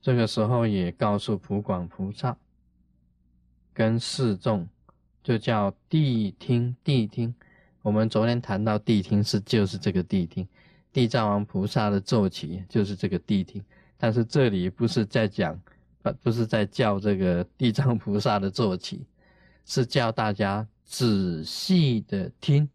[0.00, 2.34] 这个时候也告诉普广菩萨
[3.74, 4.66] 跟示众，
[5.22, 6.74] 就叫谛听。
[6.82, 7.34] 谛听，
[7.82, 10.48] 我们昨天谈到谛听是就是这个谛听，
[10.90, 13.62] 地藏王菩萨的坐骑就是这个谛听。
[13.98, 15.60] 但是这里不是在讲，
[16.00, 19.04] 不不是在叫这个地藏菩萨的坐骑，
[19.66, 22.66] 是叫大家仔细的听，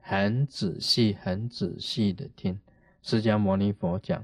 [0.00, 2.60] 很仔细、很仔细的听。
[3.02, 4.22] 释迦牟尼佛讲。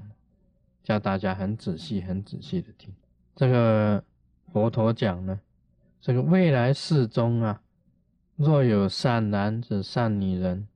[0.83, 2.93] 叫大家很仔细、很仔细的听。
[3.35, 4.03] 这个
[4.51, 5.39] 佛陀讲呢，
[6.01, 7.61] 这个未来世中啊，
[8.35, 10.67] 若有善男子、善女人，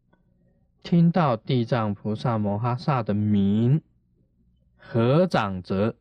[0.82, 3.82] 听到地藏菩萨摩诃萨的名，
[4.78, 5.96] 合掌者，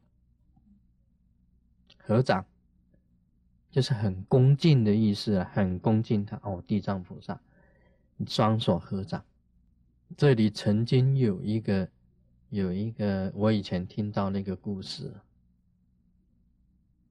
[1.98, 2.46] 合掌
[3.72, 7.40] 就是很恭敬的意思啊，很恭敬他哦，地藏菩萨，
[8.26, 9.24] 双手合掌。
[10.16, 11.88] 这里曾经有一个。
[12.50, 15.12] 有一个我以前听到那个故事，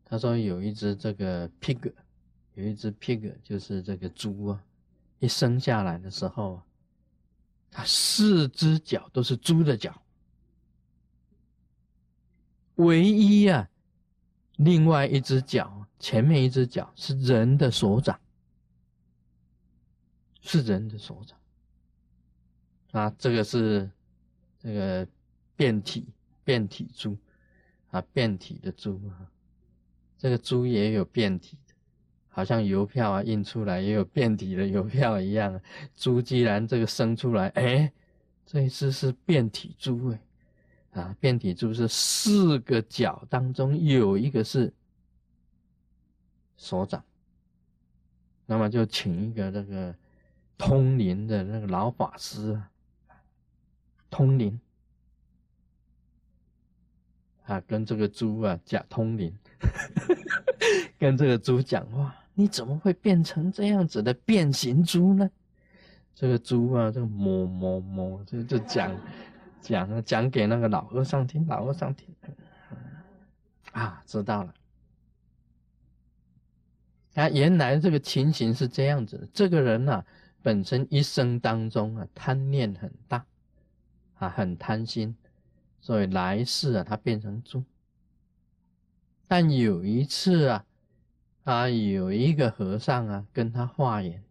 [0.06, 1.94] 他说有一只这个 pig，
[2.54, 4.64] 有一只 pig 就是这个猪啊，
[5.20, 6.66] 一生下来的时候啊，
[7.70, 10.02] 它四只脚都是猪的脚，
[12.76, 13.70] 唯一啊，
[14.56, 18.18] 另外一只脚前面一只脚是人的手掌，
[20.40, 21.38] 是人的手掌，
[22.92, 23.92] 啊，这个是
[24.60, 25.06] 这个。
[25.56, 26.06] 变体
[26.44, 27.18] 变体猪
[27.92, 29.26] 啊，变体的猪啊，
[30.18, 31.74] 这个猪也有变体的，
[32.28, 35.60] 好像邮票啊印出来也有变体的邮票一样。
[35.96, 37.92] 猪既然这个生出来，哎，
[38.46, 44.74] 这一次是变体猪哎，啊，变体猪是四个脚当中有一个是
[46.58, 47.04] 所长，
[48.46, 49.96] 那么就请一个那个
[50.58, 52.70] 通灵的那个老法师啊，
[54.10, 54.60] 通灵。
[57.46, 59.32] 啊，跟这个猪啊讲通灵，
[60.98, 65.30] 跟这个猪讲话，你怎么会变成这样子的变形猪呢？
[66.16, 68.96] 这个猪啊，就摸摸摸，就就讲
[69.62, 72.08] 讲讲给那个老和尚听，老和尚听，
[73.74, 74.54] 啊，知道了。
[77.16, 80.04] 啊，原来这个情形是这样子的，这个人呢，
[80.42, 83.26] 本身一生当中啊，贪念很大，
[84.16, 85.16] 啊，很贪心。
[85.86, 87.64] 所以来世啊，他变成猪。
[89.28, 90.66] 但有一次啊，
[91.44, 94.24] 啊有一个和尚啊，跟他化缘，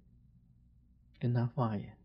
[1.20, 1.96] 跟他化缘。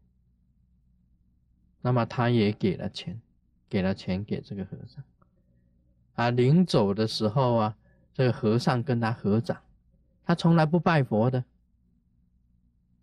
[1.81, 3.19] 那么他也给了钱，
[3.67, 5.03] 给了钱给这个和尚。
[6.13, 7.75] 啊，临走的时候啊，
[8.13, 9.59] 这个和尚跟他合掌，
[10.25, 11.43] 他从来不拜佛的。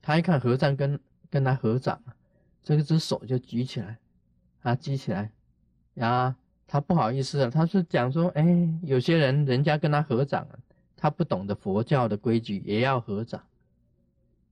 [0.00, 2.14] 他一看和尚跟跟他合掌啊，
[2.62, 3.98] 这只手就举起来，
[4.62, 5.32] 啊举起来。
[5.98, 6.36] 啊，
[6.66, 8.44] 他不好意思了，他是讲说，哎，
[8.82, 10.46] 有些人人家跟他合掌，
[10.96, 13.42] 他不懂得佛教的规矩，也要合掌，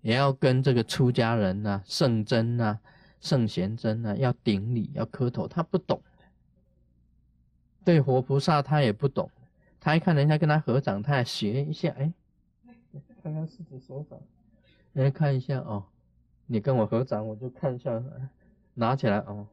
[0.01, 2.79] 也要跟这个出家人呐、圣真呐、
[3.21, 6.01] 圣贤真呐要顶礼、要磕头，他不懂
[7.85, 9.31] 对活菩萨他也不懂，
[9.79, 12.11] 他一看人家跟他合掌，他也学一下，哎，
[13.23, 14.19] 看看自己手掌，
[14.95, 15.85] 来看一下哦，
[16.47, 18.03] 你跟我合掌，我就看一下，
[18.75, 19.47] 拿起来哦。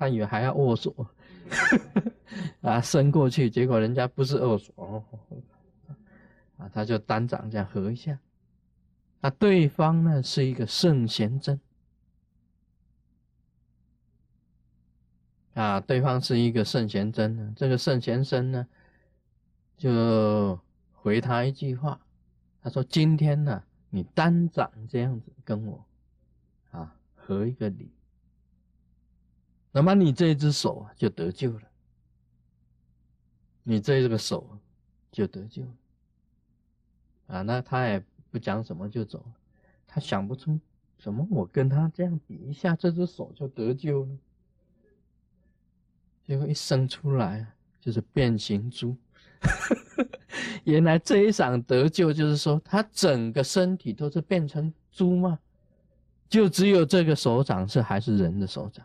[0.00, 1.06] 他以为还要握手，
[2.62, 5.04] 啊，伸过去，结果人家不是握手，
[6.56, 8.18] 啊，他就单掌这样合一下，
[9.20, 11.60] 那对方呢是一个圣贤真，
[15.52, 18.66] 啊，对方是一个圣贤真呢，这个圣贤真呢，
[19.76, 20.58] 就
[20.94, 22.00] 回他一句话，
[22.62, 25.84] 他说：“今天呢，你单掌这样子跟我，
[26.70, 27.90] 啊，合一个礼。”
[29.72, 31.62] 那么你这一只手就得救了，
[33.62, 34.58] 你这个手
[35.12, 35.72] 就得救了
[37.28, 37.42] 啊！
[37.42, 39.32] 那他也不讲什么就走了，
[39.86, 40.58] 他想不出
[40.98, 44.18] 什么，我跟他这样比一下，这只手就得救了。
[46.26, 47.46] 结果一生出来
[47.80, 48.96] 就是变形猪，
[50.64, 55.38] 原来这一场得救就是说他整个身体都是变成猪吗？
[56.28, 58.84] 就只有这个手掌是还是人的手掌？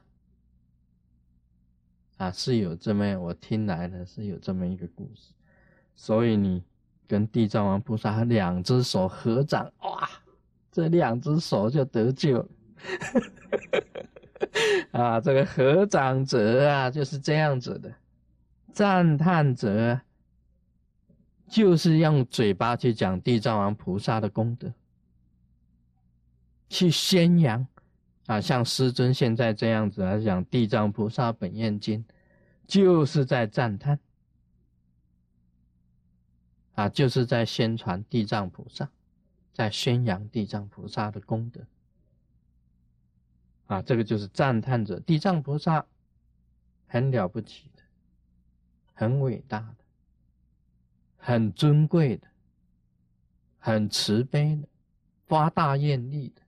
[2.17, 5.33] 啊，是有这么我听来的是有这么一个故事，
[5.95, 6.63] 所以你
[7.07, 10.09] 跟地藏王菩萨两只手合掌，哇，
[10.71, 12.47] 这两只手就得救了。
[14.91, 17.93] 啊，这个合掌者啊就是这样子的，
[18.71, 19.99] 赞叹者
[21.47, 24.71] 就是用嘴巴去讲地藏王菩萨的功德，
[26.69, 27.67] 去宣扬。
[28.27, 32.03] 啊，像师尊现在这样子来讲，《地藏菩萨本愿经》，
[32.65, 33.99] 就是在赞叹，
[36.73, 38.89] 啊，就是在宣传地藏菩萨，
[39.53, 41.61] 在宣扬地藏菩萨的功德。
[43.67, 45.85] 啊，这个就是赞叹着地藏菩萨
[46.87, 47.83] 很了不起的，
[48.93, 49.77] 很伟大的，
[51.17, 52.27] 很尊贵的，
[53.57, 54.67] 很慈悲的，
[55.25, 56.41] 发大愿力的，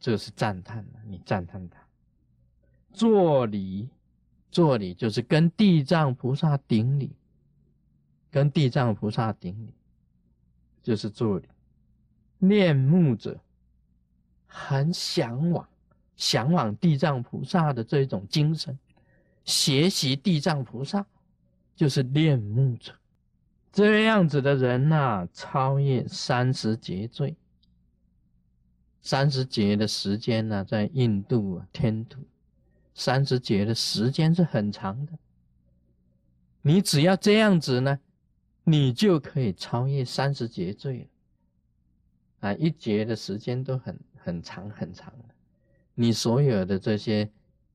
[0.00, 1.78] 这是赞叹的，你赞叹他。
[2.92, 3.88] 作礼，
[4.50, 7.16] 作礼就是跟地藏菩萨顶礼，
[8.30, 9.74] 跟地藏菩萨顶礼，
[10.82, 11.48] 就是作礼。
[12.38, 13.40] 念慕者，
[14.46, 15.68] 很向往。
[16.16, 18.76] 向往地藏菩萨的这种精神，
[19.44, 21.06] 学习地藏菩萨，
[21.76, 22.92] 就是恋慕者。
[23.70, 27.36] 这样子的人呐，超越三十劫罪。
[29.08, 32.20] 三十劫的时间呢，在印度啊，天土，
[32.94, 35.14] 三十劫的时间是很长的。
[36.60, 37.98] 你只要这样子呢，
[38.64, 41.08] 你就可以超越三十劫罪
[42.40, 42.50] 了。
[42.50, 45.34] 啊，一劫的时间都很很长很长的。
[45.94, 47.30] 你所有的这些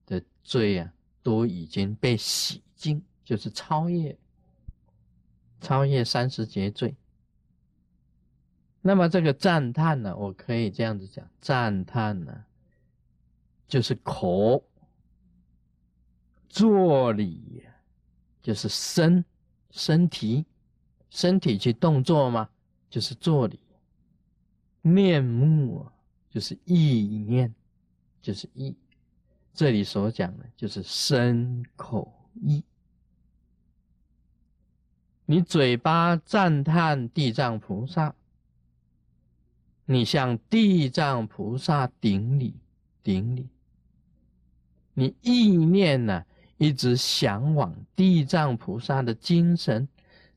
[0.05, 0.93] 的罪啊，
[1.23, 4.15] 都已经被洗净，就是超越，
[5.59, 6.95] 超越三十劫罪。
[8.83, 12.45] 那么这个赞叹呢，我可以这样子讲，赞叹呢，
[13.67, 14.63] 就是口，
[16.47, 17.63] 作礼，
[18.41, 19.25] 就是身，
[19.71, 20.45] 身体，
[21.09, 22.49] 身体去动作嘛，
[22.89, 23.59] 就是作礼，
[24.81, 25.87] 面目
[26.29, 27.51] 就是意念。
[28.21, 28.73] 就是意，
[29.53, 32.63] 这里所讲的，就是身口意。
[35.25, 38.15] 你嘴巴赞叹地藏菩萨，
[39.85, 42.55] 你向地藏菩萨顶礼
[43.03, 43.47] 顶礼。
[44.93, 46.23] 你意念呢，
[46.57, 49.87] 一直向往地藏菩萨的精神，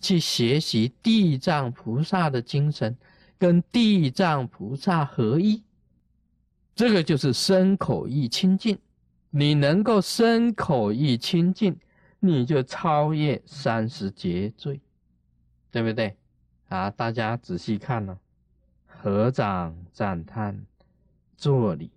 [0.01, 2.97] 去学习地藏菩萨的精神，
[3.39, 5.63] 跟地藏菩萨合一。
[6.75, 8.79] 这个就是身口意清净，
[9.31, 11.79] 你能够身口意清净，
[12.19, 14.81] 你就超越三十劫罪，
[15.71, 16.17] 对不对？
[16.69, 18.19] 啊，大家仔细看呢，
[19.01, 20.65] 合掌赞叹，
[21.37, 21.91] 作礼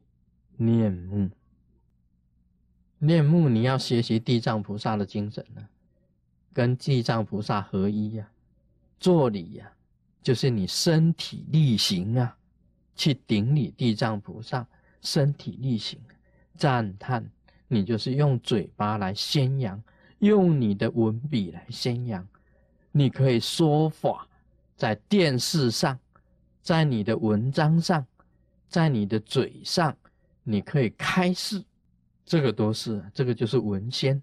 [0.57, 1.29] 念目，
[2.97, 5.67] 念目你要学习地藏菩萨的精神呢，
[6.53, 8.29] 跟地藏菩萨合一呀，
[8.99, 9.71] 作礼呀，
[10.21, 12.35] 就是你身体力行啊。
[12.95, 14.67] 去顶礼地藏菩萨，
[15.01, 15.97] 身体力行，
[16.57, 17.25] 赞叹
[17.69, 19.81] 你就是用嘴巴来宣扬，
[20.19, 22.27] 用你的文笔来宣扬。
[22.91, 24.27] 你可以说法，
[24.75, 25.97] 在电视上，
[26.69, 28.06] 在你的文章上，
[28.68, 29.98] 在你的嘴上，
[30.44, 31.63] 你可以开示，
[32.24, 34.21] 这个都是，这个就是文宣。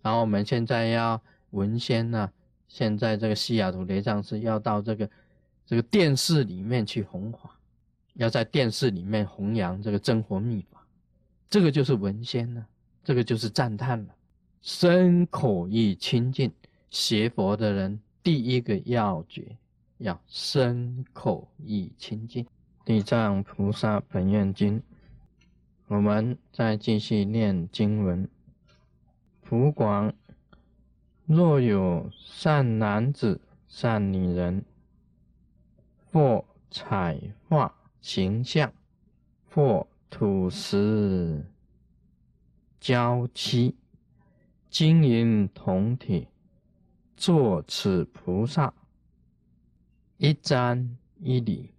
[0.00, 2.32] 然后我们现在要文宣呢，
[2.68, 5.10] 现在这个西雅图雷藏寺要到这个。
[5.66, 7.54] 这个电视里面去弘法，
[8.14, 10.82] 要在电视里面弘扬这个真活秘法，
[11.50, 12.66] 这个就是文仙了，
[13.04, 14.14] 这个就是赞叹了。
[14.62, 16.50] 身口意清净，
[16.88, 19.54] 学佛的人第一个要诀
[19.98, 22.46] 要身口意清净。
[22.84, 24.82] 地藏菩萨本愿经，
[25.86, 28.28] 我们再继续念经文。
[29.42, 30.12] 普广，
[31.26, 34.64] 若有善男子、善女人。
[36.12, 38.72] 或彩画形象，
[39.50, 41.44] 或土石
[42.78, 43.74] 交漆，
[44.70, 46.28] 金银铜铁，
[47.16, 48.72] 作此菩萨
[50.16, 50.86] 一瞻
[51.20, 51.70] 一礼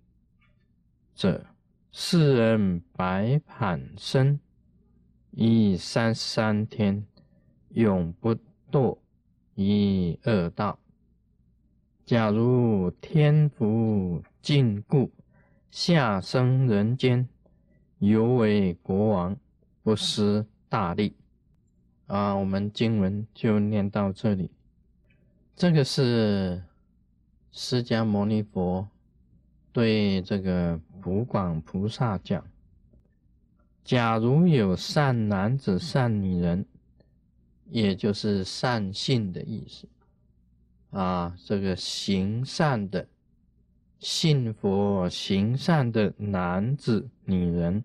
[1.16, 1.46] 者，
[1.92, 4.38] 世人百盘身，
[5.32, 7.06] 一三三天，
[7.70, 8.36] 永不
[8.70, 8.98] 堕
[9.56, 10.78] 一恶道。
[12.06, 15.10] 假如天福尽故，
[15.72, 17.28] 下生人间，
[18.00, 19.38] 犹为国王，
[19.82, 21.16] 不失大利。
[22.08, 24.52] 啊，我们经文就念到这里。
[25.56, 26.62] 这个是
[27.58, 28.86] 释迦牟尼佛
[29.72, 32.46] 对这个普广菩萨讲：
[33.82, 36.66] 假如有善男子、善女人，
[37.70, 39.88] 也就是善性的意思。
[40.92, 43.08] 啊，这个行善的、
[44.00, 47.82] 信佛行善的男子、女人，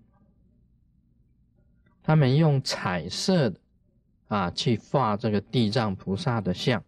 [2.03, 3.61] 他们用彩色的
[4.27, 6.83] 啊去画这个地藏菩萨的像，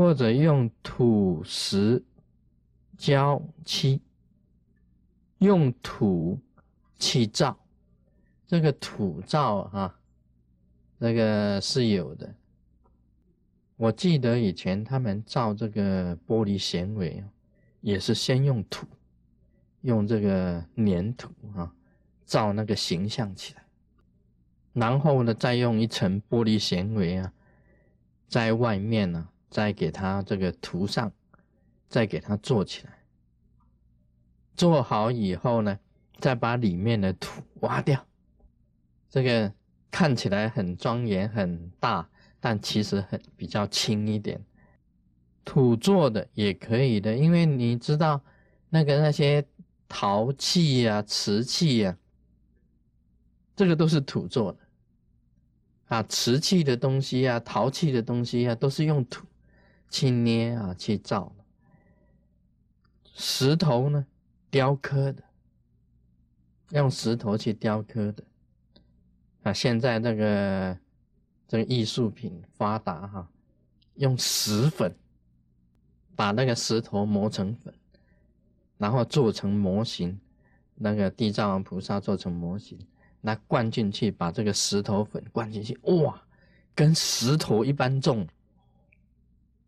[0.00, 2.02] 或者用土石
[2.96, 4.00] 胶漆，
[5.36, 6.38] 用土
[6.98, 7.54] 去造，
[8.46, 9.94] 这个土造啊，
[10.98, 12.34] 这个是有的。
[13.76, 17.22] 我记得以前他们造这个玻璃纤维
[17.82, 18.86] 也是先用土，
[19.82, 21.70] 用这个粘土啊，
[22.24, 23.62] 造那个形象起来，
[24.72, 27.30] 然后呢，再用一层玻璃纤维啊，
[28.28, 31.12] 在外面呢，再给它这个涂上，
[31.88, 32.98] 再给它做起来。
[34.54, 35.78] 做好以后呢，
[36.18, 38.06] 再把里面的土挖掉，
[39.08, 39.52] 这个
[39.90, 42.08] 看起来很庄严很大。
[42.42, 44.42] 但其实很比较轻一点，
[45.44, 48.18] 土做的也可以的，因为你知道
[48.70, 49.46] 那个那些
[49.86, 51.98] 陶器呀、瓷器呀，
[53.54, 54.58] 这个都是土做的
[55.88, 59.26] 啊，瓷器的东西啊、陶器的东西啊，都是用土
[59.90, 61.30] 去捏啊去造。
[63.12, 64.06] 石头呢，
[64.50, 65.22] 雕刻的，
[66.70, 68.24] 用石头去雕刻的
[69.42, 70.78] 啊，现在那个。
[71.50, 73.28] 这个艺术品发达哈，
[73.96, 74.94] 用石粉
[76.14, 77.74] 把那个石头磨成粉，
[78.78, 80.16] 然后做成模型，
[80.76, 82.78] 那个地藏王菩萨做成模型，
[83.20, 86.22] 那灌进去，把这个石头粉灌进去，哇，
[86.72, 88.24] 跟石头一般重，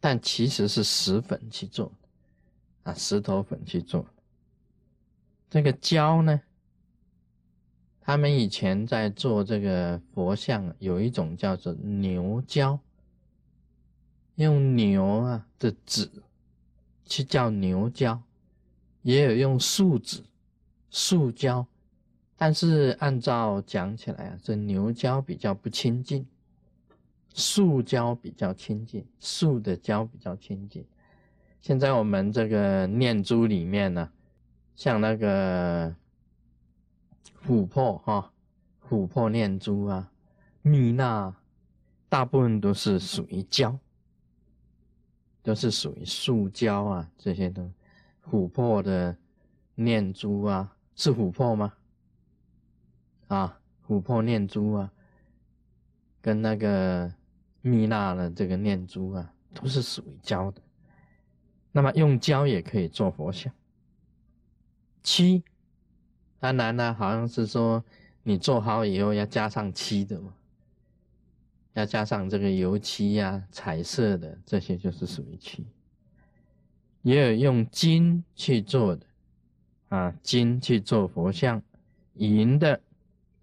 [0.03, 1.93] 但其实是石粉去做
[2.83, 4.05] 啊，石头粉去做。
[5.49, 6.41] 这个胶呢？
[8.01, 12.81] 他们以前在做这个佛像，有一种叫做牛胶，
[14.35, 16.11] 用牛啊的纸
[17.05, 18.21] 去叫牛胶，
[19.03, 20.25] 也有用树脂、
[20.91, 21.65] 树胶，
[22.37, 26.27] 但是按照讲起来啊，这牛胶比较不亲近，
[27.35, 30.85] 树胶比较亲近，树的胶比较亲近。
[31.61, 34.11] 现在我们这个念珠里面呢，
[34.77, 35.95] 像那个。
[37.45, 38.33] 琥珀哈，
[38.89, 40.13] 琥珀念珠啊，
[40.63, 41.35] 蜜蜡，
[42.09, 43.77] 大部分都是属于胶，
[45.43, 47.75] 都是属于塑胶啊，这些东
[48.31, 49.17] 琥珀的
[49.75, 51.73] 念珠啊，是琥珀吗？
[53.27, 53.59] 啊，
[53.89, 54.93] 琥珀念珠啊，
[56.21, 57.13] 跟那个
[57.63, 60.61] 蜜蜡的这个念珠啊，都是属于胶的。
[61.73, 63.51] 那么用胶也可以做佛像。
[65.03, 65.43] 漆。
[66.39, 67.83] 当然呢，好像是说
[68.25, 70.35] 你做好以后要加上漆的嘛，
[71.75, 75.65] 要加上这个油漆呀、彩色的这些就是属于漆。
[77.03, 79.07] 也有用金去做的
[79.89, 81.63] 啊，金去做佛像，
[82.15, 82.81] 银的、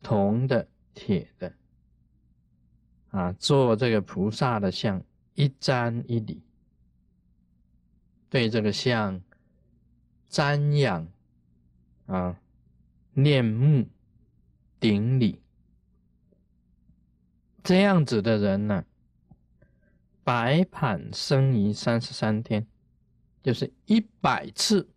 [0.01, 1.53] 铜的、铁的
[3.11, 5.03] 啊，做这个菩萨的像，
[5.35, 6.41] 一瞻一礼，
[8.29, 9.21] 对这个像
[10.29, 11.07] 瞻仰
[12.05, 12.39] 啊。
[13.13, 13.85] 念目
[14.79, 15.41] 顶礼，
[17.63, 18.85] 这样子的人呢，
[20.23, 22.65] 白盘生于三十三天，
[23.43, 24.87] 就是一百次，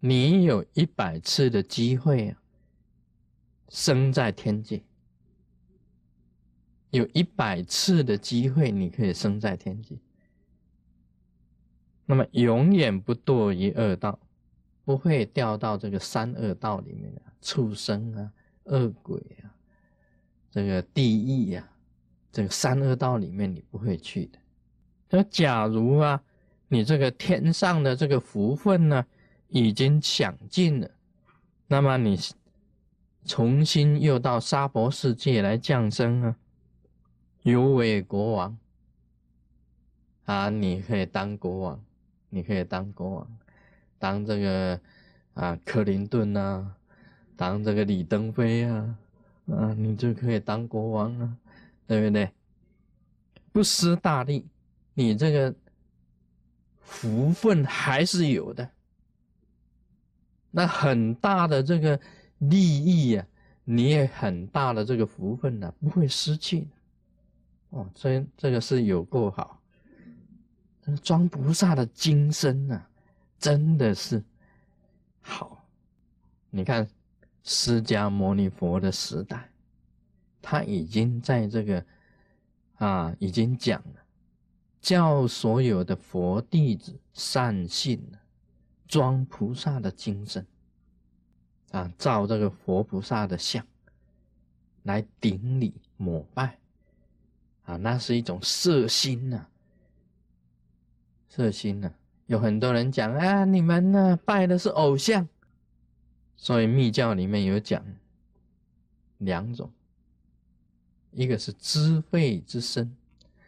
[0.00, 2.42] 你有一百次的机会啊，
[3.68, 4.82] 生在天界，
[6.98, 9.96] 有一百次的机会，你可以生在天界，
[12.06, 14.18] 那么永远不堕于恶道。
[14.86, 18.30] 不会掉到这个三恶道里面的畜生啊、
[18.64, 19.48] 恶鬼啊、
[20.50, 21.66] 这个地狱呀，
[22.30, 24.38] 这个三恶道里面你不会去的。
[25.08, 26.22] 那假如啊，
[26.68, 29.06] 你这个天上的这个福分呢
[29.48, 30.90] 已经享尽了，
[31.66, 32.18] 那么你
[33.24, 36.36] 重新又到娑婆世界来降生啊，
[37.44, 38.56] 有为国王
[40.24, 41.84] 啊，你可以当国王，
[42.30, 43.38] 你可以当国王。
[43.98, 44.80] 当这个
[45.34, 46.74] 啊，克林顿啊，
[47.36, 48.96] 当这个李登辉啊，
[49.48, 51.36] 啊，你就可以当国王啊，
[51.86, 52.30] 对不对？
[53.52, 54.46] 不失大力，
[54.94, 55.54] 你这个
[56.80, 58.70] 福分还是有的。
[60.50, 62.00] 那很大的这个
[62.38, 63.26] 利益呀，
[63.64, 66.66] 你也很大的这个福分呢，不会失去的。
[67.74, 69.60] 哦，这这个是有够好，
[71.02, 72.88] 装菩萨的精神啊。
[73.36, 74.24] 真的是
[75.20, 75.66] 好，
[76.48, 76.88] 你看
[77.42, 79.50] 释迦牟尼佛的时代，
[80.40, 81.84] 他已经在这个
[82.76, 84.00] 啊，已经讲了，
[84.80, 88.02] 教所有的佛弟子善信，
[88.88, 90.46] 装菩萨的精神
[91.72, 93.66] 啊，造这个佛菩萨的像
[94.84, 96.58] 来顶礼膜拜
[97.64, 99.46] 啊，那是一种色心呐，
[101.28, 101.92] 色心呐。
[102.26, 105.28] 有很多人讲啊，你们呢拜的是偶像，
[106.36, 107.84] 所以密教里面有讲
[109.18, 109.70] 两种，
[111.10, 112.94] 一个是知慧之身，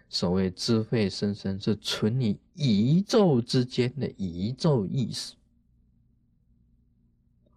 [0.09, 5.35] 所谓智慧生生，是存于宇宙之间的宇宙意识。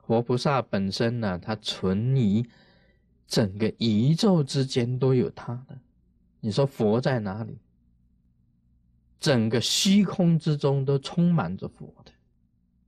[0.05, 2.45] 佛菩萨本身呢，它存于
[3.27, 5.77] 整个宇宙之间都有它的。
[6.39, 7.57] 你说佛在哪里？
[9.19, 12.11] 整个虚空之中都充满着佛的。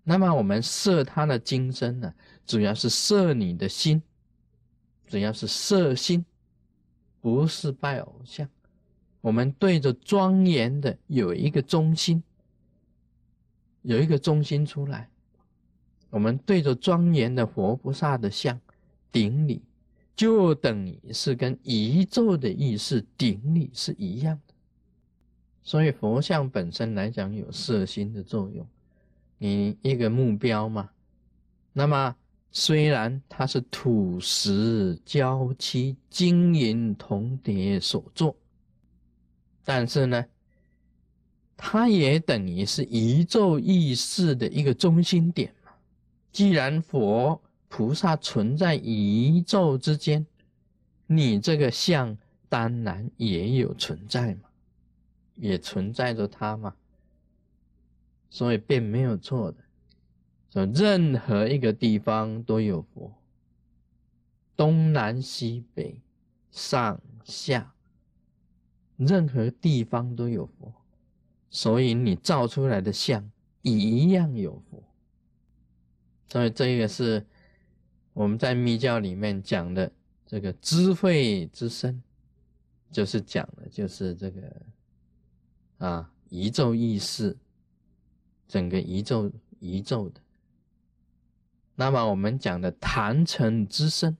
[0.03, 2.13] 那么我们摄他的精身呢，
[2.45, 4.01] 主要是摄你的心，
[5.07, 6.25] 主要是摄心，
[7.19, 8.49] 不是拜偶像。
[9.19, 12.23] 我们对着庄严的有一个中心，
[13.81, 15.09] 有一个中心出来，
[16.09, 18.59] 我们对着庄严的佛菩萨的像
[19.11, 19.61] 顶礼，
[20.15, 24.53] 就等于是跟宇宙的意识顶礼是一样的。
[25.63, 28.67] 所以佛像本身来讲有摄心的作用。
[29.37, 30.89] 你一个目标嘛，
[31.73, 32.15] 那么
[32.51, 38.35] 虽然它是土石交漆金银铜铁所做，
[39.63, 40.25] 但是呢，
[41.57, 45.71] 它也等于是宇宙意识的一个中心点嘛。
[46.31, 50.27] 既然佛菩萨存在宇宙之间，
[51.07, 52.17] 你这个像
[52.49, 54.49] 当然也有存在嘛，
[55.35, 56.75] 也存在着它嘛。
[58.29, 59.57] 所以并没有错的，
[60.51, 63.13] 说任何一个地方都有佛，
[64.57, 65.97] 东南西北
[66.51, 67.73] 上下，
[68.97, 70.73] 任何地方都有佛，
[71.49, 74.83] 所以你造出来的像一样有佛。
[76.27, 77.25] 所以这个是
[78.13, 79.91] 我们在密教里面讲的
[80.25, 82.01] 这个智慧之身，
[82.91, 84.41] 就是讲的就是这个
[85.77, 87.37] 啊宇宙意识。
[88.47, 90.19] 整个宇宙，宇宙的。
[91.75, 94.17] 那么我们讲的坛城之身，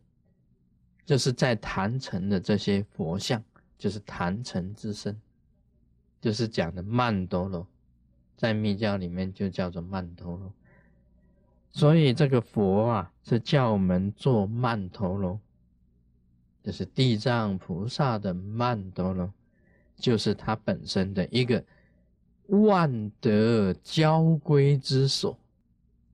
[1.05, 3.43] 就是在坛城的这些佛像，
[3.77, 5.19] 就是坛城之身，
[6.21, 7.67] 就是讲的曼陀罗，
[8.37, 10.53] 在密教里面就叫做曼陀罗。
[11.71, 15.39] 所以这个佛啊，是叫我们做曼陀罗，
[16.63, 19.31] 就是地藏菩萨的曼陀罗，
[19.95, 21.63] 就是它本身的一个。
[22.47, 25.37] 万德交归之所，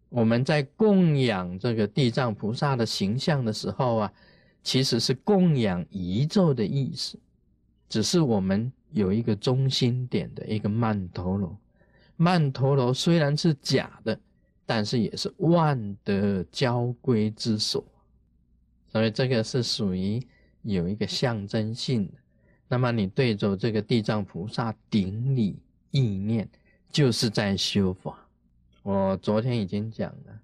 [0.09, 4.13] 我们在供养这个地藏菩萨的形象的时候啊，
[4.61, 7.17] 其实是供养宇宙的意思，
[7.89, 11.57] 只是我们有一个中心点的一个曼陀罗。
[12.17, 14.19] 曼陀罗虽然是假的，
[14.67, 17.83] 但是也是万德交归之所，
[18.91, 20.21] 所以这个是属于
[20.61, 22.13] 有一个象征性的。
[22.67, 25.57] 那么你对着这个地藏菩萨顶礼。
[25.89, 26.47] 意念
[26.91, 28.27] 就是在修法。
[28.83, 30.39] 我昨天已经讲了，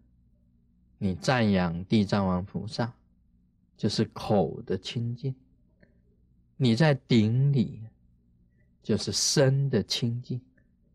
[0.98, 2.92] 你赞扬地藏王菩萨，
[3.78, 5.34] 就是口的清净；
[6.56, 7.82] 你在顶礼，
[8.82, 10.40] 就是身的清净；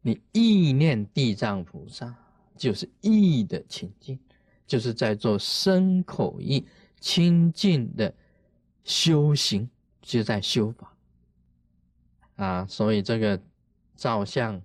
[0.00, 2.12] 你意念地藏菩萨，
[2.58, 4.18] 就是意的清净，
[4.66, 6.66] 就是在做身口意
[7.00, 8.12] 清净的
[8.84, 9.70] 修行，
[10.02, 10.92] 就在修法
[12.36, 12.66] 啊。
[12.66, 13.40] 所以这个。
[13.98, 14.62] 照相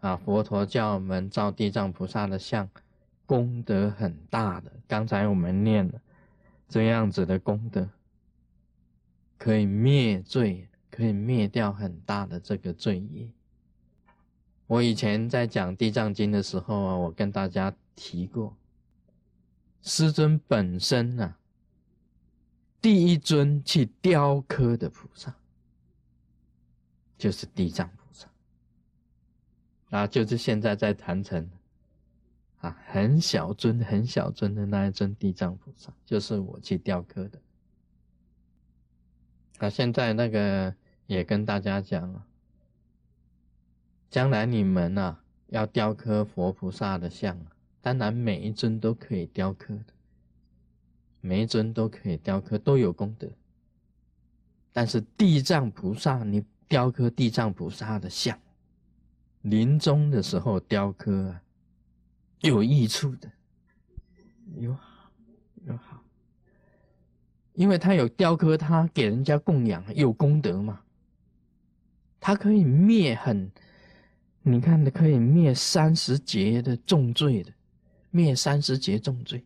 [0.00, 2.66] 啊，佛陀叫我们照地藏菩萨的像，
[3.26, 4.72] 功德很大的。
[4.88, 6.00] 刚才我们念了
[6.66, 7.86] 这样子的功德，
[9.36, 13.28] 可以灭罪，可以灭掉很大的这个罪业。
[14.70, 18.56] 我以前在讲地藏经的时候啊，我跟大家提过，
[19.82, 21.34] 师尊本身呢，
[22.80, 25.34] 第一尊去雕刻的菩萨，
[27.18, 28.28] 就是地藏菩萨。
[29.90, 31.50] 啊，就是现在在坛城，
[32.60, 37.40] 啊，很小尊、很小尊的那一尊地藏菩萨，就是我去雕刻的。
[39.58, 40.72] 啊，现在那个
[41.08, 42.24] 也跟大家讲了，
[44.10, 47.38] 将来你们呐要雕刻佛菩萨的像，
[47.80, 49.94] 当然每一尊都可以雕刻的，
[51.20, 53.28] 每一尊都可以雕刻，都有功德。
[54.72, 58.38] 但是地藏菩萨，你雕刻地藏菩萨的像。
[59.42, 61.42] 临终的时候雕刻啊，
[62.40, 63.30] 有益处的，
[64.56, 65.10] 有好
[65.64, 66.02] 有好，
[67.54, 70.82] 因为他有雕刻，他给人家供养，有功德嘛。
[72.20, 73.50] 他可以灭很，
[74.42, 77.52] 你看，可以灭三十劫的重罪的，
[78.10, 79.44] 灭三十劫重罪，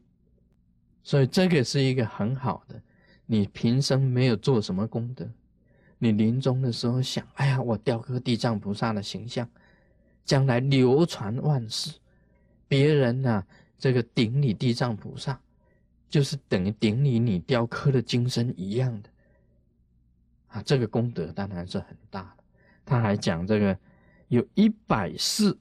[1.03, 2.81] 所以这个是一个很好的。
[3.27, 5.29] 你平生没有做什么功德，
[5.99, 9.49] 你临终的时候想，哎呀，我雕刻地藏菩萨的形象。
[10.25, 11.93] 将来流传万世，
[12.67, 13.45] 别人呢，
[13.79, 15.39] 这个顶礼地藏菩萨，
[16.09, 19.11] 就是等于顶礼你雕刻的金身一样的，
[20.49, 22.45] 啊，这个功德当然是很大的。
[22.87, 23.79] 他还讲这个
[24.29, 25.57] 有一百世、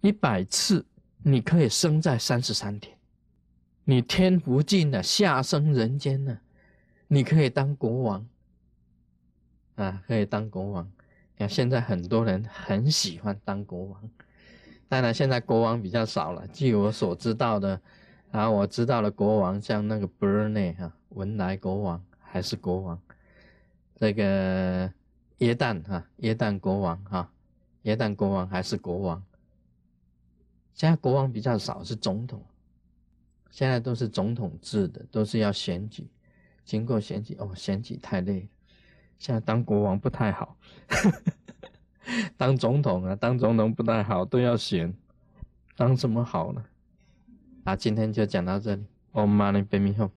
[0.00, 0.84] 一百次，
[1.22, 2.96] 你可以生在三十三天，
[3.84, 6.38] 你天福尽了，下生人间呢，
[7.08, 8.26] 你可以当国王
[9.76, 10.90] 啊，可以当国王。
[11.38, 14.10] 看现在很多人很喜欢当国王，
[14.88, 16.46] 当然现在国王比较少了。
[16.48, 17.78] 据我所知道的，
[18.30, 22.98] 啊，我知道的国王像那个 Bernay 哈，文莱国王还是国王，
[23.96, 24.90] 这个
[25.38, 27.30] 耶诞哈，耶诞国王哈，
[27.86, 29.22] 耶诞国王还是国王。
[30.74, 32.44] 现在国王比较少，是总统，
[33.50, 36.04] 现在都是总统制的，都是要选举，
[36.64, 38.48] 经过选举哦，选举太累了。
[39.18, 40.56] 现在当国王不太好，
[42.36, 44.92] 当总统啊，当总统不太好，都要选，
[45.76, 46.64] 当什么好呢？
[47.62, 50.10] 啊，今天就讲到这里，我们马上变明后。